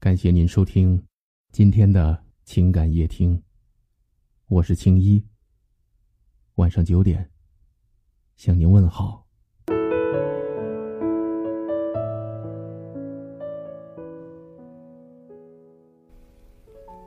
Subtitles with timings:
[0.00, 1.02] 感谢您收听
[1.50, 3.42] 今天的情感夜听，
[4.46, 5.20] 我是青衣。
[6.54, 7.28] 晚上九点
[8.36, 9.26] 向您问好。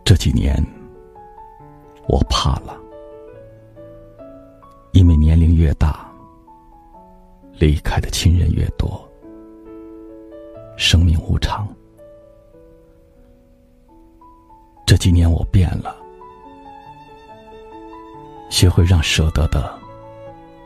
[0.04, 0.54] 这几年，
[2.10, 2.78] 我怕了，
[4.92, 6.14] 因为年龄越大，
[7.54, 9.10] 离开的亲人越多，
[10.76, 11.74] 生命无常。
[15.02, 15.96] 几年我变了，
[18.52, 19.76] 学会让舍得的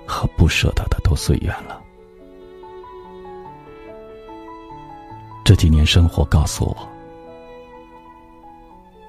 [0.05, 1.81] 和不舍得的都随缘了。
[5.45, 6.89] 这几年生活告诉我，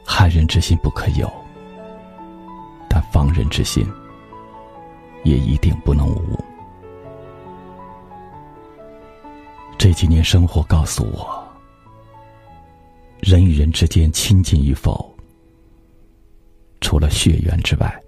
[0.04, 1.28] 害人之心不可有，
[2.88, 3.84] 但防人之心
[5.24, 6.38] 也一定不能无。
[9.77, 11.44] 这几年生活告诉我。
[13.18, 15.12] 人与人之间亲近与否，
[16.87, 18.01] 除了血缘之外，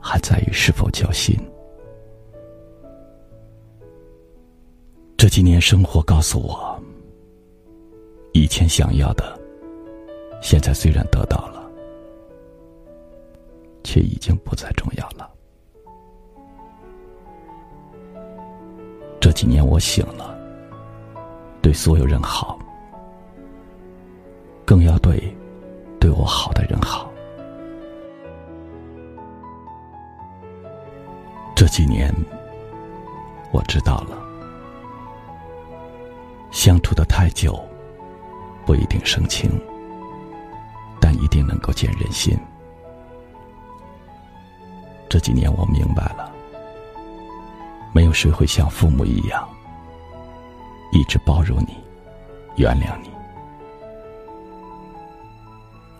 [0.00, 1.38] 还在于是否交心。
[5.18, 6.82] 这几年生活告诉我，
[8.32, 9.38] 以前想要的，
[10.40, 11.70] 现在虽然得到了，
[13.84, 15.30] 却已经不再重要了。
[19.20, 20.34] 这几年我醒了，
[21.60, 22.58] 对所有人好。
[24.64, 25.31] 更要对
[31.72, 32.14] 几年，
[33.50, 34.18] 我知道了，
[36.50, 37.58] 相处的太久，
[38.66, 39.50] 不一定生情，
[41.00, 42.38] 但一定能够见人心。
[45.08, 46.30] 这几年，我明白了，
[47.94, 49.48] 没有谁会像父母一样，
[50.92, 51.74] 一直包容你，
[52.56, 53.08] 原谅你。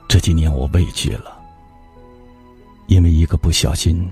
[0.06, 1.41] 这几年我畏惧了，
[2.89, 4.06] 因为一个不小心，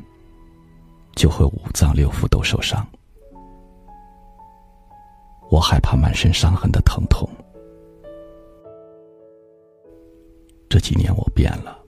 [1.21, 2.83] 就会五脏六腑都受伤。
[5.51, 7.29] 我害怕满身伤痕的疼痛。
[10.67, 11.79] 这几年我变了，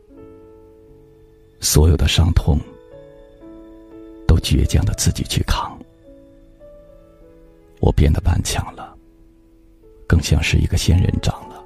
[1.60, 2.58] 所有的伤痛
[4.28, 5.78] 都倔强的自己去扛。
[7.80, 8.94] 我变得顽强了，
[10.06, 11.64] 更像是一个仙人掌了，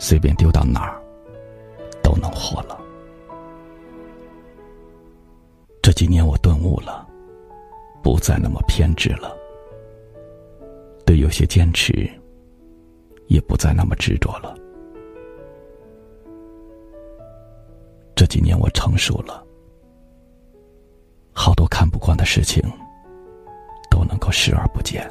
[0.00, 1.00] 随便丢到哪儿。
[2.02, 2.83] 都能活了。
[5.94, 7.06] 几年我顿悟了，
[8.02, 9.34] 不再那么偏执了，
[11.06, 12.10] 对有些坚持
[13.28, 14.54] 也不再那么执着了。
[18.14, 19.44] 这几年我成熟了，
[21.32, 22.62] 好多看不惯的事情
[23.90, 25.08] 都能够视而不见。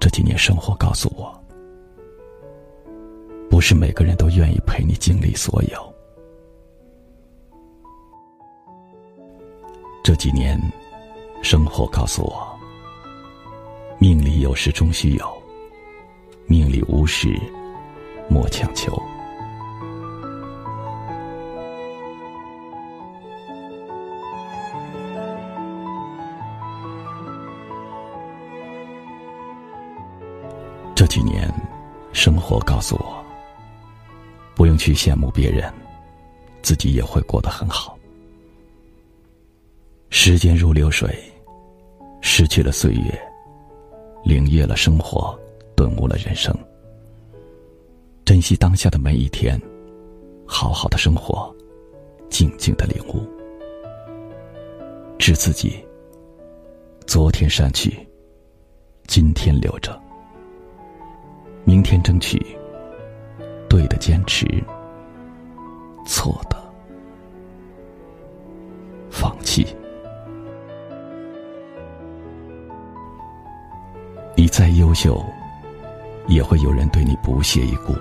[0.00, 1.34] 这几年生活告诉我。
[3.48, 5.95] 不是每个人都愿意陪你经历所有。
[10.06, 10.56] 这几年，
[11.42, 12.56] 生活告诉我：
[13.98, 15.42] 命里有时终须有，
[16.46, 17.36] 命里无时
[18.30, 18.96] 莫强求。
[30.94, 31.52] 这几年，
[32.12, 33.26] 生活告诉我。
[34.54, 35.74] 不用去羡慕别人，
[36.62, 37.98] 自己也会过得很好。
[40.10, 41.08] 时间如流水，
[42.20, 43.20] 失去了岁月，
[44.24, 45.38] 领略了生活，
[45.76, 46.56] 顿悟了人生。
[48.24, 49.60] 珍惜当下的每一天，
[50.46, 51.54] 好好的生活，
[52.28, 53.22] 静静的领悟。
[55.18, 55.84] 致自己：
[57.06, 58.06] 昨天删去，
[59.06, 60.00] 今天留着，
[61.64, 62.40] 明天争取。
[63.68, 64.46] 对的坚持，
[66.06, 66.55] 错的
[74.46, 75.20] 你再优秀，
[76.28, 77.92] 也会有人对你不屑一顾；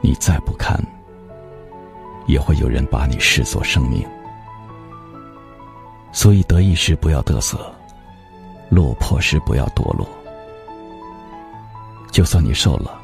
[0.00, 0.76] 你再不堪，
[2.26, 4.04] 也会有人把你视作生命。
[6.10, 7.72] 所以得意时不要得瑟，
[8.68, 10.04] 落魄时不要堕落。
[12.10, 13.00] 就算你瘦了。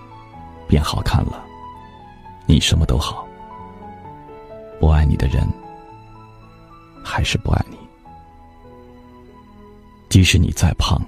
[0.66, 1.44] 变好看了，
[2.44, 3.24] 你什么都好。
[4.80, 5.46] 不爱你的人，
[7.04, 7.76] 还是不爱你。
[10.08, 11.00] 即使你再胖，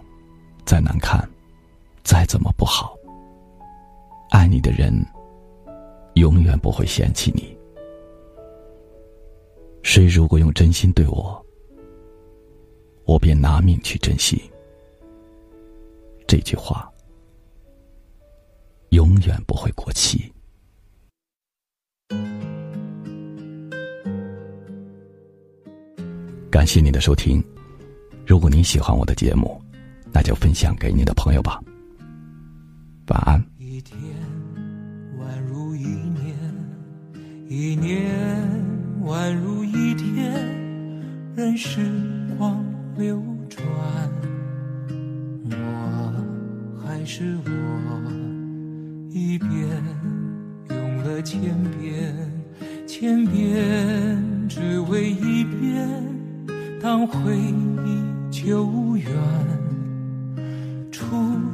[0.64, 1.28] 再难看，
[2.02, 2.96] 再怎么不好，
[4.30, 4.94] 爱你的人，
[6.14, 7.56] 永远不会嫌弃你。
[9.82, 11.44] 谁如果用真心对我，
[13.04, 14.42] 我便拿命去珍惜。
[16.26, 16.90] 这句话
[18.88, 20.32] 永远不会过期。
[26.50, 27.44] 感谢您的收听，
[28.26, 29.60] 如果您喜欢我的节目，
[30.14, 31.60] 那就分享给你的朋友吧。
[33.08, 33.44] 晚安。
[33.58, 33.98] 一天
[35.18, 36.36] 宛如一年，
[37.48, 38.00] 一年
[39.04, 40.32] 宛如一天，
[41.34, 41.80] 任时
[42.38, 42.64] 光
[42.96, 43.20] 流
[43.50, 43.66] 转，
[45.50, 46.24] 我
[46.86, 47.50] 还是我，
[49.10, 49.50] 一遍
[50.70, 51.40] 用了千
[51.72, 52.14] 遍，
[52.86, 55.88] 千遍只为一遍。
[56.80, 59.10] 当回忆久远，